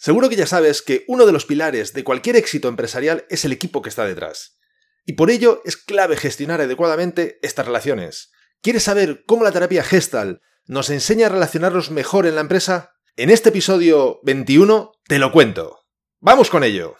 Seguro 0.00 0.30
que 0.30 0.36
ya 0.36 0.46
sabes 0.46 0.80
que 0.80 1.04
uno 1.08 1.26
de 1.26 1.32
los 1.32 1.44
pilares 1.44 1.92
de 1.92 2.04
cualquier 2.04 2.34
éxito 2.36 2.68
empresarial 2.68 3.26
es 3.28 3.44
el 3.44 3.52
equipo 3.52 3.82
que 3.82 3.90
está 3.90 4.06
detrás. 4.06 4.58
Y 5.04 5.12
por 5.12 5.30
ello 5.30 5.60
es 5.66 5.76
clave 5.76 6.16
gestionar 6.16 6.62
adecuadamente 6.62 7.38
estas 7.42 7.66
relaciones. 7.66 8.32
¿Quieres 8.62 8.84
saber 8.84 9.24
cómo 9.26 9.44
la 9.44 9.52
terapia 9.52 9.84
Gestal 9.84 10.40
nos 10.64 10.88
enseña 10.88 11.26
a 11.26 11.28
relacionarnos 11.28 11.90
mejor 11.90 12.26
en 12.26 12.36
la 12.36 12.40
empresa? 12.40 12.94
En 13.14 13.28
este 13.28 13.50
episodio 13.50 14.20
21 14.22 14.92
te 15.06 15.18
lo 15.18 15.32
cuento. 15.32 15.80
¡Vamos 16.18 16.48
con 16.48 16.64
ello! 16.64 16.96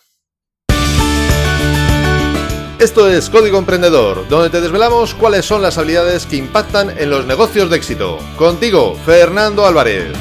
Esto 2.78 3.08
es 3.08 3.30
Código 3.30 3.56
Emprendedor, 3.56 4.28
donde 4.28 4.50
te 4.50 4.60
desvelamos 4.60 5.14
cuáles 5.14 5.46
son 5.46 5.62
las 5.62 5.78
habilidades 5.78 6.26
que 6.26 6.36
impactan 6.36 6.98
en 6.98 7.08
los 7.08 7.24
negocios 7.24 7.70
de 7.70 7.78
éxito. 7.78 8.18
Contigo, 8.36 8.94
Fernando 9.06 9.64
Álvarez. 9.64 10.12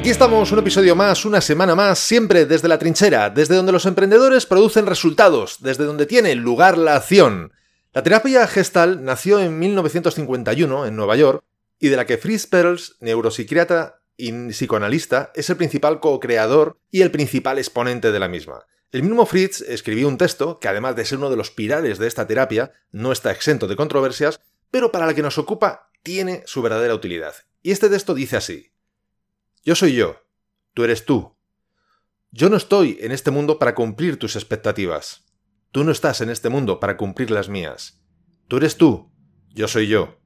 Aquí 0.00 0.08
estamos, 0.08 0.50
un 0.50 0.58
episodio 0.60 0.96
más, 0.96 1.26
una 1.26 1.42
semana 1.42 1.74
más, 1.74 1.98
siempre 1.98 2.46
desde 2.46 2.68
la 2.68 2.78
trinchera, 2.78 3.28
desde 3.28 3.54
donde 3.54 3.70
los 3.70 3.84
emprendedores 3.84 4.46
producen 4.46 4.86
resultados, 4.86 5.58
desde 5.60 5.84
donde 5.84 6.06
tiene 6.06 6.34
lugar 6.36 6.78
la 6.78 6.96
acción. 6.96 7.52
La 7.92 8.02
terapia 8.02 8.46
gestal 8.46 9.04
nació 9.04 9.40
en 9.40 9.58
1951 9.58 10.86
en 10.86 10.96
Nueva 10.96 11.16
York 11.16 11.44
y 11.78 11.88
de 11.88 11.96
la 11.98 12.06
que 12.06 12.16
Fritz 12.16 12.46
Perls, 12.46 12.96
neuropsiquiatra 13.00 14.00
y 14.16 14.32
psicoanalista, 14.32 15.32
es 15.34 15.50
el 15.50 15.58
principal 15.58 16.00
co-creador 16.00 16.78
y 16.90 17.02
el 17.02 17.10
principal 17.10 17.58
exponente 17.58 18.10
de 18.10 18.20
la 18.20 18.28
misma. 18.28 18.64
El 18.92 19.02
mismo 19.02 19.26
Fritz 19.26 19.60
escribió 19.60 20.08
un 20.08 20.16
texto 20.16 20.60
que, 20.60 20.68
además 20.68 20.96
de 20.96 21.04
ser 21.04 21.18
uno 21.18 21.28
de 21.28 21.36
los 21.36 21.50
pilares 21.50 21.98
de 21.98 22.06
esta 22.06 22.26
terapia, 22.26 22.72
no 22.90 23.12
está 23.12 23.32
exento 23.32 23.66
de 23.66 23.76
controversias, 23.76 24.40
pero 24.70 24.92
para 24.92 25.04
la 25.04 25.12
que 25.12 25.20
nos 25.20 25.36
ocupa 25.36 25.90
tiene 26.02 26.42
su 26.46 26.62
verdadera 26.62 26.94
utilidad. 26.94 27.34
Y 27.62 27.72
este 27.72 27.90
texto 27.90 28.14
dice 28.14 28.38
así. 28.38 28.70
Yo 29.62 29.74
soy 29.74 29.94
yo, 29.94 30.16
tú 30.72 30.84
eres 30.84 31.04
tú. 31.04 31.36
Yo 32.30 32.48
no 32.48 32.56
estoy 32.56 32.96
en 33.00 33.12
este 33.12 33.30
mundo 33.30 33.58
para 33.58 33.74
cumplir 33.74 34.18
tus 34.18 34.36
expectativas. 34.36 35.26
Tú 35.70 35.84
no 35.84 35.92
estás 35.92 36.20
en 36.20 36.30
este 36.30 36.48
mundo 36.48 36.80
para 36.80 36.96
cumplir 36.96 37.30
las 37.30 37.48
mías. 37.48 38.02
Tú 38.48 38.56
eres 38.56 38.76
tú, 38.76 39.12
yo 39.50 39.68
soy 39.68 39.88
yo. 39.88 40.18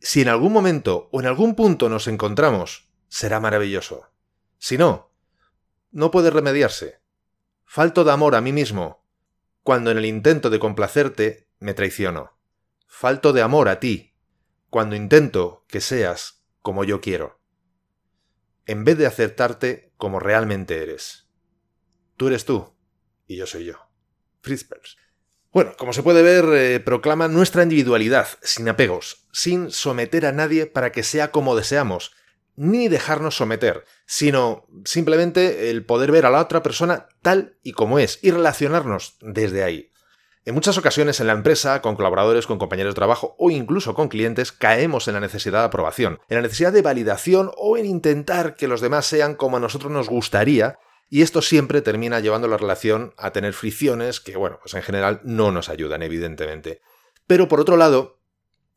Si 0.00 0.22
en 0.22 0.28
algún 0.28 0.52
momento 0.52 1.08
o 1.12 1.20
en 1.20 1.26
algún 1.26 1.54
punto 1.54 1.88
nos 1.88 2.08
encontramos, 2.08 2.90
será 3.08 3.38
maravilloso. 3.38 4.10
Si 4.58 4.76
no, 4.76 5.12
no 5.92 6.10
puede 6.10 6.30
remediarse. 6.30 7.00
Falto 7.64 8.02
de 8.02 8.12
amor 8.12 8.34
a 8.34 8.40
mí 8.40 8.52
mismo, 8.52 9.06
cuando 9.62 9.90
en 9.90 9.98
el 9.98 10.06
intento 10.06 10.50
de 10.50 10.58
complacerte 10.58 11.48
me 11.60 11.74
traiciono. 11.74 12.32
Falto 12.88 13.32
de 13.32 13.42
amor 13.42 13.68
a 13.68 13.78
ti, 13.78 14.16
cuando 14.68 14.96
intento 14.96 15.64
que 15.68 15.80
seas 15.80 16.44
como 16.62 16.84
yo 16.84 17.00
quiero. 17.00 17.39
En 18.70 18.84
vez 18.84 18.96
de 18.96 19.06
aceptarte 19.06 19.92
como 19.96 20.20
realmente 20.20 20.80
eres. 20.80 21.26
Tú 22.16 22.28
eres 22.28 22.44
tú 22.44 22.72
y 23.26 23.34
yo 23.34 23.44
soy 23.44 23.64
yo. 23.64 23.74
Fritz 24.42 24.68
bueno, 25.52 25.72
como 25.76 25.92
se 25.92 26.04
puede 26.04 26.22
ver, 26.22 26.44
eh, 26.54 26.78
proclama 26.78 27.26
nuestra 27.26 27.64
individualidad, 27.64 28.28
sin 28.42 28.68
apegos, 28.68 29.26
sin 29.32 29.72
someter 29.72 30.24
a 30.24 30.30
nadie 30.30 30.66
para 30.66 30.92
que 30.92 31.02
sea 31.02 31.32
como 31.32 31.56
deseamos, 31.56 32.12
ni 32.54 32.86
dejarnos 32.86 33.34
someter, 33.34 33.84
sino 34.06 34.68
simplemente 34.84 35.70
el 35.70 35.84
poder 35.84 36.12
ver 36.12 36.24
a 36.24 36.30
la 36.30 36.40
otra 36.40 36.62
persona 36.62 37.08
tal 37.22 37.58
y 37.64 37.72
como 37.72 37.98
es 37.98 38.20
y 38.22 38.30
relacionarnos 38.30 39.16
desde 39.20 39.64
ahí. 39.64 39.89
En 40.46 40.54
muchas 40.54 40.78
ocasiones 40.78 41.20
en 41.20 41.26
la 41.26 41.34
empresa, 41.34 41.82
con 41.82 41.96
colaboradores, 41.96 42.46
con 42.46 42.58
compañeros 42.58 42.94
de 42.94 42.98
trabajo 42.98 43.36
o 43.38 43.50
incluso 43.50 43.94
con 43.94 44.08
clientes, 44.08 44.52
caemos 44.52 45.06
en 45.06 45.14
la 45.14 45.20
necesidad 45.20 45.60
de 45.60 45.66
aprobación, 45.66 46.18
en 46.28 46.36
la 46.36 46.42
necesidad 46.42 46.72
de 46.72 46.82
validación 46.82 47.50
o 47.56 47.76
en 47.76 47.84
intentar 47.84 48.54
que 48.54 48.68
los 48.68 48.80
demás 48.80 49.04
sean 49.04 49.34
como 49.34 49.58
a 49.58 49.60
nosotros 49.60 49.92
nos 49.92 50.08
gustaría 50.08 50.78
y 51.10 51.22
esto 51.22 51.42
siempre 51.42 51.82
termina 51.82 52.20
llevando 52.20 52.48
la 52.48 52.56
relación 52.56 53.12
a 53.18 53.32
tener 53.32 53.52
fricciones 53.52 54.20
que, 54.20 54.36
bueno, 54.36 54.58
pues 54.62 54.74
en 54.74 54.82
general 54.82 55.20
no 55.24 55.50
nos 55.50 55.68
ayudan, 55.68 56.02
evidentemente. 56.02 56.80
Pero 57.26 57.48
por 57.48 57.60
otro 57.60 57.76
lado, 57.76 58.20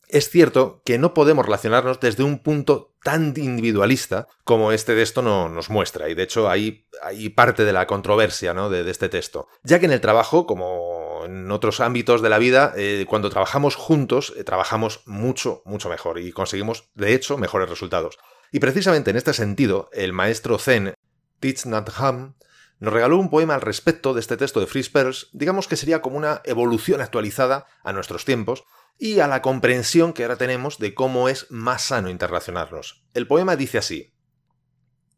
es 0.10 0.30
cierto 0.30 0.82
que 0.84 0.98
no 0.98 1.14
podemos 1.14 1.46
relacionarnos 1.46 2.00
desde 2.00 2.24
un 2.24 2.40
punto 2.40 2.94
tan 3.04 3.34
individualista 3.38 4.28
como 4.44 4.72
este 4.72 4.96
texto 4.96 5.22
no, 5.22 5.50
nos 5.50 5.70
muestra, 5.70 6.10
y 6.10 6.16
de 6.16 6.24
hecho 6.24 6.50
hay, 6.50 6.88
hay 7.02 7.30
parte 7.30 7.66
de 7.66 7.74
la 7.74 7.88
controversia 7.88 8.54
¿no? 8.54 8.70
de, 8.70 8.90
este 8.90 9.10
texto, 9.10 9.48
ya 9.64 9.80
que 9.80 9.86
en 9.86 9.92
el 9.92 10.02
trabajo, 10.02 10.46
como 10.46 11.03
en 11.26 11.52
otros 11.52 11.80
ámbitos 11.80 12.22
de 12.22 12.30
la 12.30 12.40
vida, 12.40 12.74
eh, 12.76 13.06
cuando 13.08 13.30
trabajamos 13.30 13.76
juntos, 13.76 14.34
eh, 14.38 14.44
trabajamos 14.44 15.02
mucho, 15.06 15.62
mucho 15.66 15.90
mejor 15.90 16.20
y 16.20 16.32
conseguimos, 16.32 16.90
de 16.96 17.14
hecho, 17.14 17.38
mejores 17.38 17.70
resultados. 17.70 18.18
Y 18.52 18.60
precisamente 18.60 19.12
en 19.12 19.18
este 19.18 19.34
sentido, 19.34 19.90
el 19.94 20.14
maestro 20.14 20.60
Zen 20.60 20.94
Thich 21.40 21.66
Nhat 21.66 21.90
Hanh, 21.98 22.36
nos 22.80 22.94
regaló 22.94 23.18
un 23.18 23.30
poema 23.30 23.56
al 23.56 23.62
respecto 23.62 24.14
de 24.14 24.20
este 24.20 24.38
texto 24.38 24.60
de 24.60 24.68
Perls, 24.68 25.30
digamos 25.32 25.68
que 25.68 25.76
sería 25.76 26.02
como 26.02 26.18
una 26.18 26.42
evolución 26.44 27.02
actualizada 27.02 27.66
a 27.84 27.94
nuestros 27.94 28.26
tiempos 28.26 28.64
y 28.98 29.20
a 29.20 29.28
la 29.28 29.42
comprensión 29.42 30.14
que 30.14 30.24
ahora 30.24 30.38
tenemos 30.38 30.80
de 30.80 30.94
cómo 30.94 31.30
es 31.30 31.50
más 31.50 31.84
sano 31.84 32.10
interrelacionarnos. 32.10 33.06
El 33.14 33.28
poema 33.28 33.56
dice 33.56 33.78
así: 33.78 34.14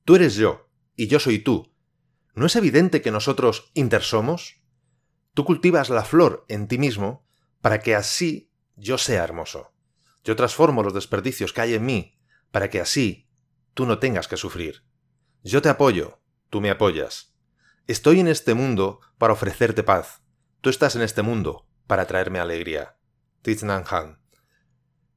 Tú 0.03 0.15
eres 0.15 0.35
yo, 0.35 0.69
y 0.95 1.07
yo 1.07 1.19
soy 1.19 1.39
tú. 1.39 1.73
¿No 2.33 2.45
es 2.45 2.55
evidente 2.55 3.01
que 3.01 3.11
nosotros 3.11 3.71
intersomos? 3.73 4.61
Tú 5.35 5.43
cultivas 5.43 5.89
la 5.89 6.05
flor 6.05 6.45
en 6.47 6.69
ti 6.69 6.77
mismo 6.77 7.27
para 7.61 7.79
que 7.79 7.93
así 7.93 8.53
yo 8.77 8.97
sea 8.97 9.21
hermoso. 9.21 9.73
Yo 10.23 10.35
transformo 10.37 10.81
los 10.81 10.93
desperdicios 10.93 11.51
que 11.51 11.59
hay 11.61 11.73
en 11.73 11.85
mí 11.85 12.17
para 12.51 12.69
que 12.69 12.79
así 12.79 13.29
tú 13.73 13.85
no 13.85 13.99
tengas 13.99 14.29
que 14.29 14.37
sufrir. 14.37 14.85
Yo 15.43 15.61
te 15.61 15.67
apoyo, 15.67 16.21
tú 16.49 16.61
me 16.61 16.69
apoyas. 16.69 17.35
Estoy 17.85 18.21
en 18.21 18.29
este 18.29 18.53
mundo 18.53 19.01
para 19.17 19.33
ofrecerte 19.33 19.83
paz. 19.83 20.21
Tú 20.61 20.69
estás 20.69 20.95
en 20.95 21.01
este 21.01 21.21
mundo 21.21 21.67
para 21.85 22.07
traerme 22.07 22.39
alegría. 22.39 22.97
Thich 23.41 23.61
Han. 23.63 24.24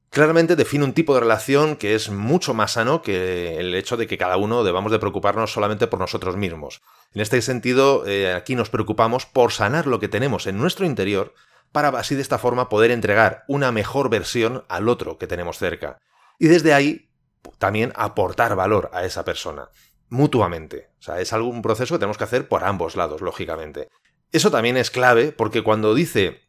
Claramente 0.09 0.55
define 0.55 0.85
un 0.85 0.93
tipo 0.93 1.13
de 1.13 1.19
relación 1.19 1.75
que 1.75 1.93
es 1.93 2.09
mucho 2.09 2.55
más 2.55 2.71
sano 2.73 3.03
que 3.03 3.59
el 3.59 3.75
hecho 3.75 3.95
de 3.95 4.07
que 4.07 4.17
cada 4.17 4.37
uno 4.37 4.63
debamos 4.63 4.91
de 4.91 4.97
preocuparnos 4.97 5.53
solamente 5.53 5.85
por 5.85 5.99
nosotros 5.99 6.35
mismos. 6.35 6.81
En 7.13 7.21
este 7.21 7.41
sentido, 7.41 8.07
eh, 8.07 8.33
aquí 8.33 8.55
nos 8.55 8.71
preocupamos 8.71 9.27
por 9.27 9.51
sanar 9.51 9.85
lo 9.85 9.99
que 9.99 10.07
tenemos 10.07 10.47
en 10.47 10.57
nuestro 10.57 10.85
interior 10.85 11.35
para 11.71 11.89
así 11.89 12.15
de 12.15 12.23
esta 12.23 12.39
forma 12.39 12.69
poder 12.69 12.89
entregar 12.89 13.43
una 13.47 13.71
mejor 13.71 14.09
versión 14.09 14.65
al 14.67 14.89
otro 14.89 15.19
que 15.19 15.27
tenemos 15.27 15.59
cerca. 15.59 15.99
Y 16.39 16.47
desde 16.47 16.73
ahí 16.73 17.11
también 17.59 17.93
aportar 17.95 18.55
valor 18.55 18.89
a 18.93 19.05
esa 19.05 19.23
persona 19.23 19.69
mutuamente. 20.09 20.89
O 20.99 21.03
sea, 21.03 21.19
es 21.21 21.33
algún 21.33 21.61
proceso 21.61 21.93
que 21.93 21.99
tenemos 21.99 22.17
que 22.17 22.23
hacer 22.23 22.47
por 22.47 22.63
ambos 22.63 22.95
lados, 22.95 23.21
lógicamente. 23.21 23.89
Eso 24.31 24.49
también 24.49 24.77
es 24.77 24.89
clave 24.89 25.31
porque 25.31 25.61
cuando 25.63 25.93
dice 25.93 26.41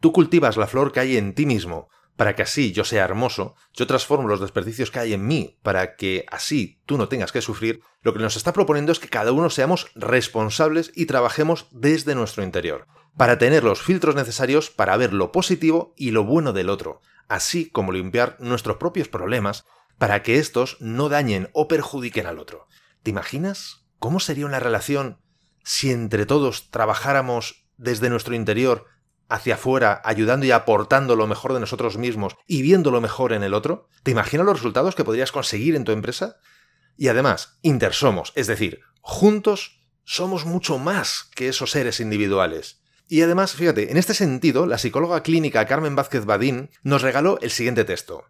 tú 0.00 0.12
cultivas 0.12 0.56
la 0.56 0.66
flor 0.66 0.92
que 0.92 1.00
hay 1.00 1.16
en 1.16 1.34
ti 1.34 1.46
mismo 1.46 1.88
para 2.16 2.34
que 2.34 2.42
así 2.42 2.72
yo 2.72 2.84
sea 2.84 3.04
hermoso, 3.04 3.54
yo 3.72 3.86
transformo 3.86 4.28
los 4.28 4.40
desperdicios 4.40 4.90
que 4.90 4.98
hay 4.98 5.12
en 5.14 5.26
mí 5.26 5.58
para 5.62 5.96
que 5.96 6.24
así 6.30 6.80
tú 6.86 6.98
no 6.98 7.08
tengas 7.08 7.32
que 7.32 7.40
sufrir, 7.40 7.80
lo 8.02 8.12
que 8.12 8.20
nos 8.20 8.36
está 8.36 8.52
proponiendo 8.52 8.92
es 8.92 8.98
que 8.98 9.08
cada 9.08 9.32
uno 9.32 9.50
seamos 9.50 9.90
responsables 9.94 10.92
y 10.94 11.06
trabajemos 11.06 11.68
desde 11.70 12.14
nuestro 12.14 12.42
interior, 12.42 12.86
para 13.16 13.38
tener 13.38 13.64
los 13.64 13.82
filtros 13.82 14.14
necesarios 14.14 14.70
para 14.70 14.96
ver 14.96 15.12
lo 15.12 15.32
positivo 15.32 15.94
y 15.96 16.10
lo 16.10 16.24
bueno 16.24 16.52
del 16.52 16.68
otro, 16.68 17.00
así 17.28 17.70
como 17.70 17.92
limpiar 17.92 18.36
nuestros 18.40 18.76
propios 18.76 19.08
problemas 19.08 19.64
para 19.98 20.22
que 20.22 20.38
estos 20.38 20.76
no 20.80 21.08
dañen 21.08 21.48
o 21.52 21.68
perjudiquen 21.68 22.26
al 22.26 22.38
otro. 22.38 22.66
¿Te 23.02 23.10
imaginas 23.10 23.86
cómo 23.98 24.20
sería 24.20 24.46
una 24.46 24.60
relación 24.60 25.18
si 25.64 25.90
entre 25.90 26.26
todos 26.26 26.70
trabajáramos 26.70 27.66
desde 27.76 28.10
nuestro 28.10 28.34
interior 28.34 28.86
hacia 29.32 29.54
afuera, 29.54 30.02
ayudando 30.04 30.46
y 30.46 30.50
aportando 30.50 31.16
lo 31.16 31.26
mejor 31.26 31.54
de 31.54 31.60
nosotros 31.60 31.96
mismos 31.96 32.36
y 32.46 32.62
viendo 32.62 32.90
lo 32.90 33.00
mejor 33.00 33.32
en 33.32 33.42
el 33.42 33.54
otro? 33.54 33.88
¿Te 34.02 34.10
imaginas 34.10 34.46
los 34.46 34.56
resultados 34.56 34.94
que 34.94 35.04
podrías 35.04 35.32
conseguir 35.32 35.74
en 35.74 35.84
tu 35.84 35.92
empresa? 35.92 36.36
Y 36.96 37.08
además, 37.08 37.58
intersomos, 37.62 38.32
es 38.36 38.46
decir, 38.46 38.80
juntos 39.00 39.80
somos 40.04 40.44
mucho 40.44 40.78
más 40.78 41.30
que 41.34 41.48
esos 41.48 41.70
seres 41.70 42.00
individuales. 42.00 42.82
Y 43.08 43.22
además, 43.22 43.52
fíjate, 43.52 43.90
en 43.90 43.96
este 43.96 44.14
sentido, 44.14 44.66
la 44.66 44.78
psicóloga 44.78 45.22
clínica 45.22 45.66
Carmen 45.66 45.96
Vázquez 45.96 46.24
Badín 46.24 46.70
nos 46.82 47.02
regaló 47.02 47.38
el 47.40 47.50
siguiente 47.50 47.84
texto. 47.84 48.24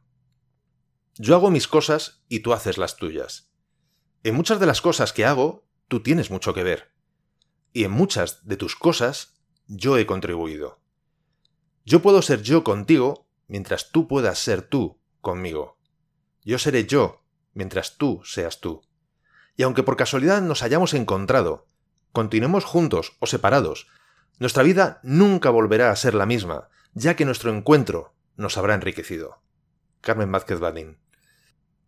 Yo 1.17 1.35
hago 1.35 1.51
mis 1.51 1.69
cosas 1.69 2.25
y 2.29 2.41
tú 2.41 2.53
haces 2.53 2.79
las 2.79 2.97
tuyas. 2.97 3.53
En 4.25 4.35
muchas 4.35 4.61
de 4.61 4.67
las 4.67 4.81
cosas 4.81 5.13
que 5.13 5.25
hago, 5.25 5.69
tú 5.89 6.03
tienes 6.03 6.31
mucho 6.31 6.55
que 6.55 6.63
ver. 6.63 6.93
Y 7.73 7.85
en 7.85 7.91
muchas 7.91 8.47
de 8.47 8.57
tus 8.57 8.77
cosas, 8.77 9.35
yo 9.67 9.99
he 9.99 10.07
contribuido. 10.07 10.82
Yo 11.85 12.01
puedo 12.01 12.23
ser 12.23 12.43
yo 12.43 12.63
contigo 12.63 13.27
mientras 13.49 13.91
tú 13.91 14.07
puedas 14.07 14.39
ser 14.39 14.63
tú 14.63 15.01
conmigo. 15.21 15.79
Yo 16.45 16.59
seré 16.59 16.87
yo 16.87 17.25
mientras 17.55 17.97
tú 17.97 18.21
seas 18.25 18.61
tú. 18.61 18.83
Y 19.57 19.65
aunque 19.65 19.83
por 19.83 19.97
casualidad 19.97 20.41
nos 20.43 20.63
hayamos 20.63 20.95
encontrado, 20.95 21.67
continuemos 22.13 22.65
juntos 22.65 23.17
o 23.19 23.27
separados, 23.27 23.89
nuestra 24.39 24.63
vida 24.63 25.01
nunca 25.03 25.51
volverá 25.51 25.91
a 25.91 25.97
ser 25.97 26.15
la 26.15 26.27
misma, 26.27 26.69
ya 26.95 27.17
que 27.17 27.25
nuestro 27.25 27.55
encuentro 27.55 28.15
nos 28.37 28.57
habrá 28.57 28.75
enriquecido. 28.75 29.43
Carmen 30.01 30.33
Vázquez 30.33 30.59
Badín. 30.59 30.99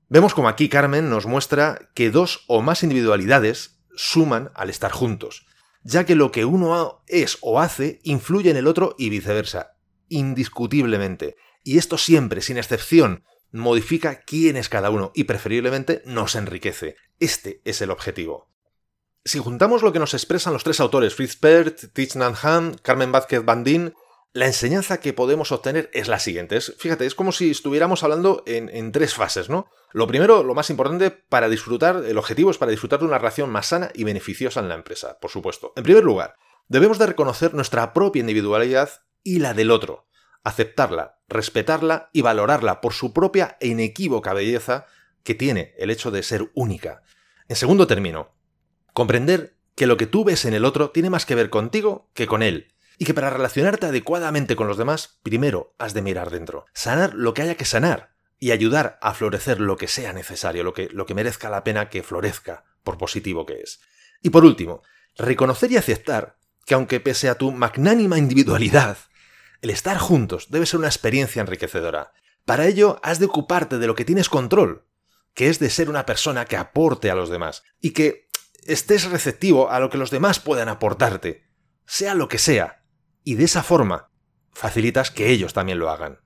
Vemos 0.09 0.35
como 0.35 0.49
aquí 0.49 0.69
Carmen 0.69 1.09
nos 1.09 1.27
muestra 1.27 1.91
que 1.95 2.11
dos 2.11 2.45
o 2.47 2.63
más 2.63 2.83
individualidades 2.83 3.81
suman 3.97 4.51
al 4.55 4.71
estar 4.71 4.93
juntos, 4.93 5.47
ya 5.83 6.05
que 6.05 6.15
lo 6.15 6.31
que 6.31 6.45
uno 6.45 7.03
es 7.07 7.39
o 7.41 7.61
hace 7.61 8.01
influye 8.03 8.51
en 8.51 8.57
el 8.57 8.67
otro 8.67 8.95
y 8.99 9.09
viceversa, 9.09 9.74
indiscutiblemente. 10.09 11.37
Y 11.63 11.79
esto 11.79 11.99
siempre, 11.99 12.41
sin 12.43 12.59
excepción, 12.59 13.25
modifica 13.53 14.21
quién 14.21 14.57
es 14.57 14.69
cada 14.69 14.91
uno 14.91 15.13
y 15.15 15.25
preferiblemente 15.25 16.03
nos 16.05 16.35
enriquece. 16.35 16.97
Este 17.21 17.61
es 17.65 17.81
el 17.81 17.91
objetivo. 17.91 18.49
Si 19.25 19.39
juntamos 19.39 19.83
lo 19.83 19.93
que 19.93 19.99
nos 19.99 20.13
expresan 20.13 20.53
los 20.53 20.65
tres 20.65 20.81
autores, 20.81 21.15
Fritz 21.15 21.37
Perth, 21.37 21.93
Thich 21.93 22.17
Nhat 22.17 22.37
Hanh, 22.43 22.75
Carmen 22.83 23.13
Vázquez 23.13 23.45
Bandín, 23.45 23.95
la 24.35 24.47
enseñanza 24.47 24.99
que 24.99 25.13
podemos 25.13 25.53
obtener 25.53 25.89
es 25.95 26.09
la 26.09 26.19
siguiente. 26.19 26.61
fíjate, 26.61 27.07
es 27.07 27.15
como 27.15 27.31
si 27.31 27.53
estuviéramos 27.53 28.03
hablando 28.03 28.43
en, 28.47 28.69
en, 28.69 28.91
tres 28.91 29.15
fases, 29.15 29.49
¿no? 29.49 29.69
Lo 29.93 30.09
primero, 30.09 30.43
lo 30.43 30.55
más 30.55 30.71
importante 30.71 31.13
para 31.13 31.49
disfrutar, 31.49 32.05
el 32.05 32.19
objetivo 32.19 32.51
es 32.51 32.59
para 32.59 32.73
disfrutar 32.73 32.99
de 32.99 33.07
una 33.07 33.19
relación 33.19 33.49
más 33.49 33.67
sana 33.69 33.93
y 33.95 34.03
beneficiosa 34.03 34.59
en 34.59 34.69
la 34.69 34.75
empresa, 34.75 35.19
por 35.21 35.31
supuesto. 35.31 35.73
En 35.77 35.85
primer 35.85 36.03
lugar, 36.03 36.35
debemos 36.67 36.99
de 36.99 37.07
reconocer 37.07 37.55
nuestra 37.55 37.93
propia 37.93 38.21
individualidad 38.21 38.91
y 39.25 39.41
la 39.41 39.55
del 39.55 39.73
otro, 39.73 40.07
aceptarla, 40.45 41.19
respetarla 41.29 42.11
y 42.13 42.21
valorarla 42.21 42.81
por 42.81 42.93
su 42.93 43.13
propia 43.13 43.57
e 43.61 43.69
inequívoca 43.69 44.35
belleza 44.35 44.87
que 45.25 45.35
tiene 45.35 45.75
el 45.79 45.91
hecho 45.91 46.11
de 46.11 46.23
ser 46.23 46.51
única. 46.55 47.03
En 47.49 47.57
segundo 47.57 47.87
término, 47.87 48.35
comprender 48.93 49.57
que 49.75 49.87
lo 49.87 49.97
que 49.97 50.07
tú 50.07 50.25
ves 50.25 50.45
en 50.45 50.55
el 50.55 50.65
otro 50.65 50.91
tiene 50.91 51.11
más 51.11 51.27
que 51.27 51.35
ver 51.35 51.51
contigo 51.51 52.11
que 52.15 52.27
con 52.27 52.43
él, 52.43 52.75
y 52.99 53.05
que 53.05 53.15
para 53.15 53.31
relacionarte 53.31 53.87
adecuadamente 53.87 54.55
con 54.55 54.69
los 54.69 54.77
demás, 54.77 55.19
primero 55.23 55.75
has 55.79 55.95
de 55.95 56.03
mirar 56.03 56.31
dentro, 56.31 56.67
sanar 56.73 57.15
lo 57.15 57.35
que 57.35 57.43
haya 57.43 57.57
que 57.57 57.65
sanar 57.65 58.15
y 58.39 58.53
ayudar 58.53 58.99
a 59.01 59.15
florecer 59.15 59.61
lo 59.61 59.77
que 59.77 59.89
sea 59.89 60.13
necesario, 60.13 60.63
lo 60.63 60.75
que, 60.75 60.89
lo 60.93 61.07
que 61.07 61.15
merezca 61.15 61.51
la 61.51 61.65
pena 61.65 61.89
que 61.89 62.03
florezca, 62.03 62.65
por 62.83 62.99
positivo 62.99 63.47
que 63.47 63.61
es. 63.61 63.81
Y 64.23 64.31
por 64.31 64.45
último, 64.45 64.83
reconocer 65.17 65.73
y 65.73 65.77
aceptar 65.77 66.37
que 66.67 66.75
aunque 66.75 67.01
pese 67.01 67.29
a 67.29 67.37
tu 67.37 67.53
magnánima 67.53 68.19
individualidad, 68.19 68.97
el 69.65 69.71
estar 69.71 69.97
juntos 69.97 70.49
debe 70.51 70.67
ser 70.67 70.79
una 70.79 70.89
experiencia 70.89 71.41
enriquecedora. 71.41 72.13
Para 72.45 72.67
ello 72.67 73.01
has 73.03 73.19
de 73.19 73.25
ocuparte 73.25 73.79
de 73.79 73.87
lo 73.87 73.95
que 73.95 74.05
tienes 74.05 74.29
control, 74.29 74.87
que 75.33 75.49
es 75.49 75.59
de 75.59 75.71
ser 75.71 75.89
una 75.89 76.05
persona 76.05 76.45
que 76.45 76.59
aporte 76.59 77.11
a 77.11 77.15
los 77.15 77.31
demás 77.31 77.63
y 77.81 77.93
que 77.93 78.29
estés 78.67 79.11
receptivo 79.11 79.71
a 79.71 79.81
lo 79.81 79.89
que 79.89 79.97
los 79.97 80.11
demás 80.11 80.39
puedan 80.39 80.69
aportarte, 80.69 81.47
sea 81.87 82.15
lo 82.15 82.29
que 82.29 82.37
sea, 82.37 82.85
y 83.23 83.37
de 83.37 83.45
esa 83.45 83.63
forma 83.63 84.11
facilitas 84.53 85.11
que 85.11 85.31
ellos 85.31 85.55
también 85.55 85.79
lo 85.79 85.89
hagan. 85.89 86.19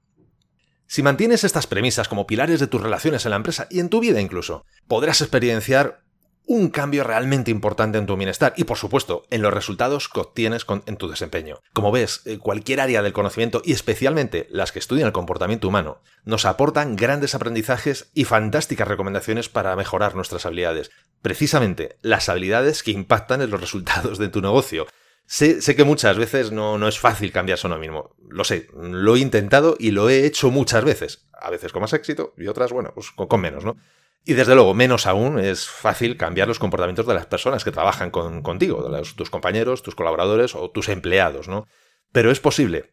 Si 0.88 1.04
mantienes 1.04 1.44
estas 1.44 1.68
premisas 1.68 2.08
como 2.08 2.26
pilares 2.26 2.58
de 2.58 2.66
tus 2.66 2.82
relaciones 2.82 3.24
en 3.24 3.30
la 3.30 3.36
empresa 3.36 3.68
y 3.70 3.78
en 3.78 3.88
tu 3.88 4.00
vida 4.00 4.20
incluso, 4.20 4.66
podrás 4.88 5.20
experienciar 5.20 6.02
un 6.48 6.70
cambio 6.70 7.04
realmente 7.04 7.50
importante 7.50 7.98
en 7.98 8.06
tu 8.06 8.16
bienestar 8.16 8.54
y 8.56 8.64
por 8.64 8.78
supuesto 8.78 9.26
en 9.30 9.42
los 9.42 9.52
resultados 9.52 10.08
que 10.08 10.20
obtienes 10.20 10.66
en 10.86 10.96
tu 10.96 11.08
desempeño. 11.08 11.60
Como 11.74 11.92
ves, 11.92 12.22
eh, 12.24 12.38
cualquier 12.38 12.80
área 12.80 13.02
del 13.02 13.12
conocimiento 13.12 13.60
y 13.64 13.72
especialmente 13.72 14.48
las 14.50 14.72
que 14.72 14.78
estudian 14.78 15.06
el 15.06 15.12
comportamiento 15.12 15.68
humano 15.68 16.00
nos 16.24 16.46
aportan 16.46 16.96
grandes 16.96 17.34
aprendizajes 17.34 18.10
y 18.14 18.24
fantásticas 18.24 18.88
recomendaciones 18.88 19.50
para 19.50 19.76
mejorar 19.76 20.16
nuestras 20.16 20.46
habilidades. 20.46 20.90
Precisamente 21.20 21.98
las 22.00 22.30
habilidades 22.30 22.82
que 22.82 22.92
impactan 22.92 23.42
en 23.42 23.50
los 23.50 23.60
resultados 23.60 24.18
de 24.18 24.28
tu 24.28 24.40
negocio 24.40 24.86
Sé, 25.30 25.60
que 25.76 25.84
muchas 25.84 26.16
veces 26.16 26.52
no, 26.52 26.78
no, 26.78 26.88
es 26.88 26.98
fácil 26.98 27.32
cambiarse 27.32 27.66
uno 27.66 27.78
mismo. 27.78 28.16
Lo 28.30 28.44
sé, 28.44 28.66
lo 28.74 29.14
he 29.14 29.18
intentado 29.18 29.76
y 29.78 29.90
lo 29.90 30.08
he 30.08 30.24
hecho 30.24 30.50
muchas 30.50 30.82
veces. 30.84 31.28
A 31.34 31.50
veces 31.50 31.70
con 31.70 31.82
más 31.82 31.92
éxito 31.92 32.32
y 32.38 32.46
otras, 32.46 32.72
bueno, 32.72 32.92
pues 32.94 33.10
con, 33.10 33.38
menos, 33.38 33.62
¿no? 33.62 33.76
Y 34.24 34.34
desde 34.34 34.54
luego, 34.54 34.74
menos 34.74 35.06
aún 35.06 35.38
es 35.38 35.66
fácil 35.66 36.16
cambiar 36.16 36.48
los 36.48 36.58
comportamientos 36.58 37.06
de 37.06 37.14
las 37.14 37.26
personas 37.26 37.64
que 37.64 37.72
trabajan 37.72 38.10
contigo, 38.10 38.88
de 38.88 39.02
tus 39.16 39.30
compañeros, 39.30 39.82
tus 39.82 39.94
colaboradores 39.94 40.54
o 40.54 40.70
tus 40.70 40.88
empleados, 40.90 41.48
¿no? 41.48 41.66
Pero 42.12 42.30
es 42.30 42.40
posible. 42.40 42.92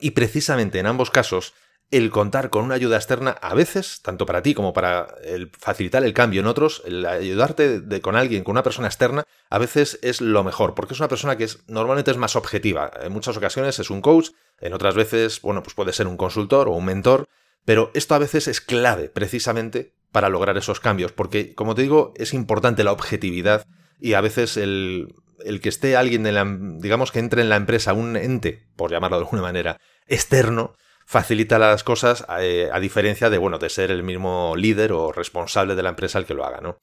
Y 0.00 0.12
precisamente 0.12 0.78
en 0.78 0.86
ambos 0.86 1.10
casos, 1.10 1.52
el 1.90 2.08
contar 2.10 2.48
con 2.48 2.64
una 2.64 2.74
ayuda 2.74 2.96
externa, 2.96 3.32
a 3.42 3.54
veces, 3.54 4.00
tanto 4.00 4.24
para 4.24 4.42
ti 4.42 4.54
como 4.54 4.72
para 4.72 5.14
facilitar 5.58 6.02
el 6.04 6.14
cambio 6.14 6.40
en 6.40 6.46
otros, 6.46 6.82
el 6.86 7.04
ayudarte 7.04 7.82
con 8.00 8.16
alguien, 8.16 8.44
con 8.44 8.52
una 8.52 8.62
persona 8.62 8.88
externa, 8.88 9.24
a 9.50 9.58
veces 9.58 9.98
es 10.00 10.22
lo 10.22 10.42
mejor, 10.42 10.74
porque 10.74 10.94
es 10.94 11.00
una 11.00 11.08
persona 11.08 11.36
que 11.36 11.44
es, 11.44 11.64
normalmente 11.68 12.10
es 12.10 12.16
más 12.16 12.34
objetiva. 12.34 12.90
En 13.02 13.12
muchas 13.12 13.36
ocasiones 13.36 13.78
es 13.78 13.90
un 13.90 14.00
coach, 14.00 14.30
en 14.58 14.72
otras 14.72 14.94
veces, 14.94 15.42
bueno, 15.42 15.62
pues 15.62 15.74
puede 15.74 15.92
ser 15.92 16.06
un 16.06 16.16
consultor 16.16 16.68
o 16.68 16.72
un 16.72 16.86
mentor, 16.86 17.28
pero 17.66 17.90
esto 17.92 18.14
a 18.14 18.18
veces 18.18 18.48
es 18.48 18.62
clave 18.62 19.10
precisamente 19.10 19.92
para 20.12 20.28
lograr 20.28 20.56
esos 20.56 20.78
cambios, 20.78 21.12
porque, 21.12 21.54
como 21.54 21.74
te 21.74 21.82
digo, 21.82 22.12
es 22.16 22.34
importante 22.34 22.84
la 22.84 22.92
objetividad 22.92 23.66
y 23.98 24.14
a 24.14 24.20
veces 24.20 24.56
el, 24.56 25.14
el 25.44 25.60
que 25.60 25.68
esté 25.68 25.96
alguien, 25.96 26.26
en 26.26 26.34
la, 26.34 26.44
digamos 26.78 27.10
que 27.12 27.18
entre 27.18 27.42
en 27.42 27.48
la 27.48 27.56
empresa, 27.56 27.92
un 27.92 28.16
ente, 28.16 28.68
por 28.76 28.90
llamarlo 28.90 29.16
de 29.16 29.24
alguna 29.24 29.42
manera, 29.42 29.80
externo, 30.06 30.74
facilita 31.06 31.58
las 31.58 31.84
cosas 31.84 32.24
eh, 32.40 32.70
a, 32.72 32.80
diferencia 32.80 33.30
de, 33.30 33.38
bueno, 33.38 33.58
de 33.58 33.68
ser 33.68 33.90
el 33.90 34.02
mismo 34.02 34.54
líder 34.56 34.92
o 34.92 35.12
responsable 35.12 35.74
de 35.74 35.82
la 35.82 35.90
empresa 35.90 36.18
el 36.18 36.26
que 36.26 36.34
lo 36.34 36.44
haga, 36.44 36.60
¿no? 36.60 36.78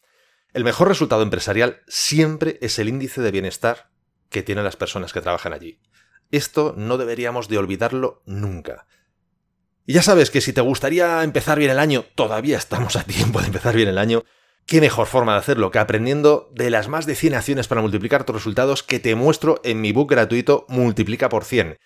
El 0.53 0.63
mejor 0.63 0.87
resultado 0.87 1.21
empresarial 1.21 1.81
siempre 1.87 2.57
es 2.61 2.79
el 2.79 2.89
índice 2.89 3.21
de 3.21 3.31
bienestar 3.31 3.89
que 4.29 4.43
tienen 4.43 4.63
las 4.63 4.75
personas 4.75 5.13
que 5.13 5.21
trabajan 5.21 5.53
allí. 5.53 5.79
Esto 6.31 6.73
no 6.75 6.97
deberíamos 6.97 7.47
de 7.49 7.57
olvidarlo 7.57 8.21
nunca. 8.25 8.87
Y 9.89 9.93
ya 9.93 10.03
sabes 10.03 10.29
que 10.29 10.39
si 10.39 10.53
te 10.53 10.61
gustaría 10.61 11.23
empezar 11.23 11.57
bien 11.57 11.71
el 11.71 11.79
año, 11.79 12.05
todavía 12.13 12.59
estamos 12.59 12.95
a 12.95 13.03
tiempo 13.05 13.41
de 13.41 13.47
empezar 13.47 13.75
bien 13.75 13.89
el 13.89 13.97
año, 13.97 14.23
qué 14.67 14.81
mejor 14.81 15.07
forma 15.07 15.31
de 15.31 15.39
hacerlo 15.39 15.71
que 15.71 15.79
aprendiendo 15.79 16.47
de 16.53 16.69
las 16.69 16.87
más 16.89 17.07
de 17.07 17.15
100 17.15 17.33
acciones 17.33 17.67
para 17.67 17.81
multiplicar 17.81 18.23
tus 18.23 18.35
resultados 18.35 18.83
que 18.83 18.99
te 18.99 19.15
muestro 19.15 19.59
en 19.63 19.81
mi 19.81 19.91
book 19.91 20.11
gratuito 20.11 20.67
Multiplica 20.69 21.27
por 21.27 21.43
100 21.43 21.79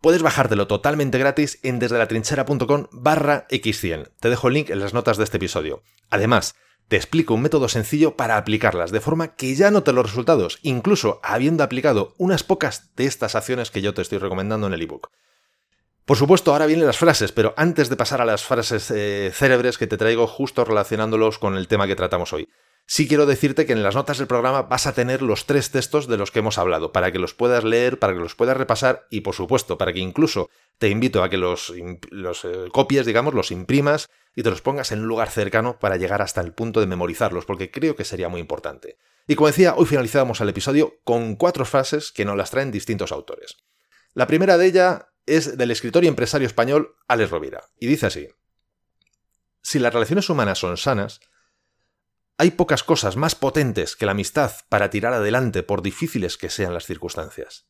Puedes 0.00 0.22
bajártelo 0.22 0.68
totalmente 0.68 1.18
gratis 1.18 1.58
en 1.64 1.80
desdelatrinchera.com 1.80 2.86
barra 2.92 3.48
x100. 3.48 4.12
Te 4.20 4.30
dejo 4.30 4.46
el 4.46 4.54
link 4.54 4.70
en 4.70 4.78
las 4.78 4.94
notas 4.94 5.16
de 5.16 5.24
este 5.24 5.38
episodio. 5.38 5.82
Además, 6.08 6.54
te 6.86 6.94
explico 6.94 7.34
un 7.34 7.42
método 7.42 7.68
sencillo 7.68 8.16
para 8.16 8.36
aplicarlas, 8.36 8.92
de 8.92 9.00
forma 9.00 9.34
que 9.34 9.56
ya 9.56 9.72
notes 9.72 9.92
los 9.92 10.06
resultados, 10.06 10.60
incluso 10.62 11.18
habiendo 11.24 11.64
aplicado 11.64 12.14
unas 12.16 12.44
pocas 12.44 12.94
de 12.94 13.06
estas 13.06 13.34
acciones 13.34 13.72
que 13.72 13.82
yo 13.82 13.92
te 13.92 14.02
estoy 14.02 14.18
recomendando 14.18 14.68
en 14.68 14.74
el 14.74 14.82
ebook. 14.82 15.10
Por 16.10 16.16
supuesto, 16.16 16.50
ahora 16.50 16.66
vienen 16.66 16.88
las 16.88 16.98
frases, 16.98 17.30
pero 17.30 17.54
antes 17.56 17.88
de 17.88 17.94
pasar 17.94 18.20
a 18.20 18.24
las 18.24 18.42
frases 18.42 18.90
eh, 18.90 19.30
célebres 19.32 19.78
que 19.78 19.86
te 19.86 19.96
traigo 19.96 20.26
justo 20.26 20.64
relacionándolos 20.64 21.38
con 21.38 21.56
el 21.56 21.68
tema 21.68 21.86
que 21.86 21.94
tratamos 21.94 22.32
hoy. 22.32 22.48
Sí 22.84 23.06
quiero 23.06 23.26
decirte 23.26 23.64
que 23.64 23.74
en 23.74 23.84
las 23.84 23.94
notas 23.94 24.18
del 24.18 24.26
programa 24.26 24.62
vas 24.62 24.88
a 24.88 24.92
tener 24.92 25.22
los 25.22 25.46
tres 25.46 25.70
textos 25.70 26.08
de 26.08 26.16
los 26.16 26.32
que 26.32 26.40
hemos 26.40 26.58
hablado, 26.58 26.90
para 26.90 27.12
que 27.12 27.20
los 27.20 27.34
puedas 27.34 27.62
leer, 27.62 28.00
para 28.00 28.12
que 28.12 28.18
los 28.18 28.34
puedas 28.34 28.56
repasar 28.56 29.06
y, 29.08 29.20
por 29.20 29.36
supuesto, 29.36 29.78
para 29.78 29.92
que 29.92 30.00
incluso 30.00 30.50
te 30.78 30.88
invito 30.88 31.22
a 31.22 31.30
que 31.30 31.36
los, 31.36 31.72
eh, 31.76 32.00
copies, 32.72 33.06
digamos, 33.06 33.32
los 33.32 33.52
imprimas 33.52 34.08
y 34.34 34.42
te 34.42 34.50
los 34.50 34.62
pongas 34.62 34.90
en 34.90 35.02
un 35.02 35.06
lugar 35.06 35.30
cercano 35.30 35.78
para 35.78 35.96
llegar 35.96 36.22
hasta 36.22 36.40
el 36.40 36.52
punto 36.52 36.80
de 36.80 36.88
memorizarlos, 36.88 37.44
porque 37.44 37.70
creo 37.70 37.94
que 37.94 38.04
sería 38.04 38.28
muy 38.28 38.40
importante. 38.40 38.96
Y 39.28 39.36
como 39.36 39.46
decía, 39.46 39.74
hoy 39.76 39.86
finalizamos 39.86 40.40
el 40.40 40.48
episodio 40.48 40.96
con 41.04 41.36
cuatro 41.36 41.64
frases 41.64 42.10
que 42.10 42.24
nos 42.24 42.36
las 42.36 42.50
traen 42.50 42.72
distintos 42.72 43.12
autores. 43.12 43.58
La 44.12 44.26
primera 44.26 44.58
de 44.58 44.66
ellas 44.66 45.04
es 45.36 45.56
del 45.56 45.70
escritor 45.70 46.04
y 46.04 46.08
empresario 46.08 46.46
español 46.46 46.96
Alex 47.08 47.30
Rovira, 47.30 47.64
y 47.78 47.86
dice 47.86 48.06
así. 48.06 48.28
Si 49.62 49.78
las 49.78 49.92
relaciones 49.92 50.28
humanas 50.28 50.58
son 50.58 50.76
sanas, 50.76 51.20
hay 52.36 52.52
pocas 52.52 52.82
cosas 52.82 53.16
más 53.16 53.34
potentes 53.34 53.96
que 53.96 54.06
la 54.06 54.12
amistad 54.12 54.52
para 54.68 54.90
tirar 54.90 55.12
adelante 55.12 55.62
por 55.62 55.82
difíciles 55.82 56.36
que 56.38 56.50
sean 56.50 56.74
las 56.74 56.86
circunstancias. 56.86 57.66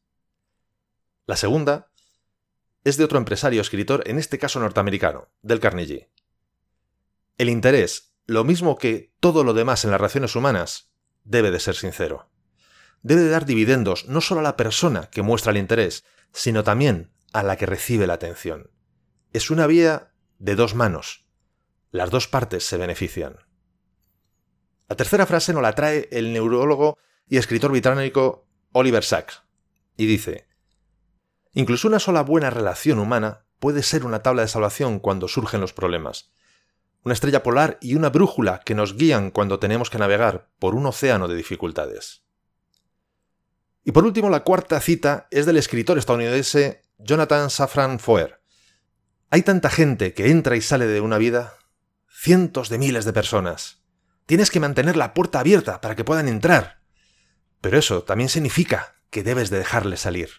La 1.26 1.36
segunda 1.36 1.90
es 2.84 2.96
de 2.96 3.04
otro 3.04 3.18
empresario 3.18 3.60
escritor, 3.60 4.04
en 4.06 4.18
este 4.18 4.38
caso 4.38 4.60
norteamericano, 4.60 5.28
del 5.42 5.60
Carnegie. 5.60 6.10
El 7.36 7.50
interés, 7.50 8.14
lo 8.26 8.44
mismo 8.44 8.78
que 8.78 9.12
todo 9.20 9.44
lo 9.44 9.52
demás 9.52 9.84
en 9.84 9.90
las 9.90 10.00
relaciones 10.00 10.34
humanas, 10.36 10.92
debe 11.24 11.50
de 11.50 11.60
ser 11.60 11.74
sincero. 11.74 12.30
Debe 13.02 13.22
de 13.22 13.30
dar 13.30 13.44
dividendos 13.44 14.06
no 14.08 14.20
solo 14.20 14.40
a 14.40 14.44
la 14.44 14.56
persona 14.56 15.10
que 15.10 15.22
muestra 15.22 15.50
el 15.50 15.58
interés, 15.58 16.04
sino 16.32 16.64
también 16.64 17.12
a 17.32 17.42
la 17.42 17.56
que 17.56 17.66
recibe 17.66 18.06
la 18.06 18.14
atención. 18.14 18.70
Es 19.32 19.50
una 19.50 19.66
vía 19.66 20.12
de 20.38 20.54
dos 20.54 20.74
manos. 20.74 21.26
Las 21.90 22.10
dos 22.10 22.28
partes 22.28 22.64
se 22.64 22.76
benefician. 22.76 23.36
La 24.88 24.96
tercera 24.96 25.26
frase 25.26 25.52
nos 25.52 25.62
la 25.62 25.74
trae 25.74 26.08
el 26.10 26.32
neurólogo 26.32 26.98
y 27.28 27.36
escritor 27.36 27.70
británico 27.70 28.46
Oliver 28.72 29.04
Sacks, 29.04 29.42
y 29.96 30.06
dice, 30.06 30.48
Incluso 31.52 31.88
una 31.88 31.98
sola 31.98 32.22
buena 32.22 32.50
relación 32.50 32.98
humana 32.98 33.44
puede 33.58 33.82
ser 33.82 34.04
una 34.04 34.22
tabla 34.22 34.42
de 34.42 34.48
salvación 34.48 34.98
cuando 35.00 35.28
surgen 35.28 35.60
los 35.60 35.72
problemas, 35.72 36.32
una 37.04 37.14
estrella 37.14 37.42
polar 37.42 37.78
y 37.80 37.94
una 37.94 38.10
brújula 38.10 38.60
que 38.60 38.74
nos 38.74 38.96
guían 38.96 39.30
cuando 39.30 39.58
tenemos 39.58 39.90
que 39.90 39.98
navegar 39.98 40.48
por 40.58 40.74
un 40.74 40.86
océano 40.86 41.28
de 41.28 41.36
dificultades. 41.36 42.22
Y 43.84 43.92
por 43.92 44.04
último, 44.04 44.28
la 44.28 44.44
cuarta 44.44 44.80
cita 44.80 45.26
es 45.30 45.46
del 45.46 45.56
escritor 45.56 45.98
estadounidense 45.98 46.82
Jonathan 47.02 47.50
Safran 47.50 47.98
Foer. 47.98 48.42
Hay 49.30 49.42
tanta 49.42 49.70
gente 49.70 50.12
que 50.12 50.30
entra 50.30 50.56
y 50.56 50.60
sale 50.60 50.86
de 50.86 51.00
una 51.00 51.18
vida 51.18 51.54
cientos 52.08 52.68
de 52.68 52.78
miles 52.78 53.04
de 53.04 53.12
personas. 53.12 53.82
Tienes 54.26 54.50
que 54.50 54.60
mantener 54.60 54.96
la 54.96 55.14
puerta 55.14 55.40
abierta 55.40 55.80
para 55.80 55.96
que 55.96 56.04
puedan 56.04 56.28
entrar. 56.28 56.82
Pero 57.60 57.78
eso 57.78 58.02
también 58.02 58.28
significa 58.28 58.96
que 59.10 59.22
debes 59.22 59.50
de 59.50 59.58
dejarles 59.58 60.00
salir. 60.00 60.30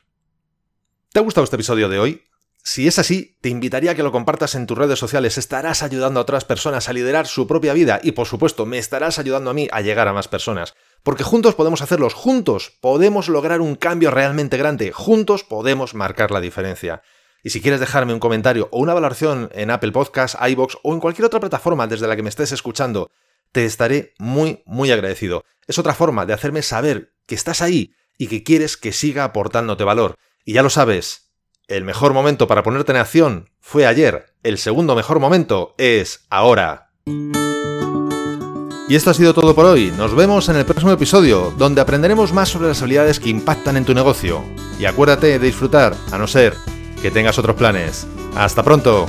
¿Te 1.11 1.19
ha 1.19 1.23
gustado 1.23 1.43
este 1.43 1.55
episodio 1.55 1.89
de 1.89 1.99
hoy? 1.99 2.23
Si 2.63 2.87
es 2.87 2.99
así, 2.99 3.37
te 3.41 3.49
invitaría 3.49 3.91
a 3.91 3.95
que 3.95 4.03
lo 4.03 4.11
compartas 4.11 4.53
en 4.53 4.67
tus 4.67 4.77
redes 4.77 4.99
sociales. 4.99 5.37
Estarás 5.37 5.81
ayudando 5.81 6.19
a 6.19 6.23
otras 6.23 6.45
personas 6.45 6.87
a 6.87 6.93
liderar 6.93 7.25
su 7.25 7.47
propia 7.47 7.73
vida 7.73 7.99
y, 8.03 8.11
por 8.11 8.27
supuesto, 8.27 8.65
me 8.65 8.77
estarás 8.77 9.17
ayudando 9.17 9.49
a 9.49 9.53
mí 9.53 9.67
a 9.71 9.81
llegar 9.81 10.07
a 10.07 10.13
más 10.13 10.27
personas. 10.27 10.75
Porque 11.01 11.23
juntos 11.23 11.55
podemos 11.55 11.81
hacerlos, 11.81 12.13
juntos 12.13 12.77
podemos 12.79 13.29
lograr 13.29 13.61
un 13.61 13.75
cambio 13.75 14.11
realmente 14.11 14.57
grande, 14.57 14.91
juntos 14.91 15.43
podemos 15.43 15.95
marcar 15.95 16.29
la 16.29 16.39
diferencia. 16.39 17.01
Y 17.43 17.49
si 17.49 17.61
quieres 17.61 17.79
dejarme 17.79 18.13
un 18.13 18.19
comentario 18.19 18.69
o 18.71 18.79
una 18.79 18.93
valoración 18.93 19.49
en 19.53 19.71
Apple 19.71 19.91
Podcasts, 19.91 20.37
iBox 20.39 20.77
o 20.83 20.93
en 20.93 20.99
cualquier 20.99 21.25
otra 21.25 21.39
plataforma 21.39 21.87
desde 21.87 22.07
la 22.07 22.15
que 22.15 22.21
me 22.21 22.29
estés 22.29 22.51
escuchando, 22.51 23.09
te 23.51 23.65
estaré 23.65 24.13
muy, 24.19 24.61
muy 24.67 24.91
agradecido. 24.91 25.43
Es 25.65 25.79
otra 25.79 25.95
forma 25.95 26.27
de 26.27 26.33
hacerme 26.33 26.61
saber 26.61 27.13
que 27.25 27.33
estás 27.33 27.63
ahí 27.63 27.95
y 28.19 28.27
que 28.27 28.43
quieres 28.43 28.77
que 28.77 28.93
siga 28.93 29.23
aportándote 29.23 29.83
valor. 29.83 30.15
Y 30.45 30.53
ya 30.53 30.61
lo 30.61 30.69
sabes, 30.69 31.30
el 31.67 31.83
mejor 31.83 32.13
momento 32.13 32.47
para 32.47 32.63
ponerte 32.63 32.91
en 32.91 32.97
acción 32.97 33.49
fue 33.59 33.85
ayer, 33.85 34.33
el 34.43 34.57
segundo 34.57 34.95
mejor 34.95 35.19
momento 35.19 35.75
es 35.77 36.25
ahora. 36.29 36.89
Y 38.89 38.95
esto 38.95 39.09
ha 39.09 39.13
sido 39.13 39.33
todo 39.33 39.55
por 39.55 39.65
hoy, 39.65 39.93
nos 39.97 40.13
vemos 40.15 40.49
en 40.49 40.57
el 40.57 40.65
próximo 40.65 40.91
episodio, 40.91 41.53
donde 41.57 41.79
aprenderemos 41.79 42.33
más 42.33 42.49
sobre 42.49 42.67
las 42.67 42.81
habilidades 42.81 43.19
que 43.19 43.29
impactan 43.29 43.77
en 43.77 43.85
tu 43.85 43.93
negocio. 43.93 44.43
Y 44.79 44.85
acuérdate 44.85 45.27
de 45.27 45.39
disfrutar, 45.39 45.95
a 46.11 46.17
no 46.17 46.27
ser 46.27 46.55
que 47.01 47.11
tengas 47.11 47.39
otros 47.39 47.55
planes. 47.55 48.05
¡Hasta 48.35 48.63
pronto! 48.63 49.07